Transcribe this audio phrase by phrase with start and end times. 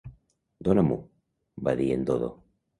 [0.67, 0.97] "Dóna-m'ho",
[1.69, 2.35] va dir en Dodo.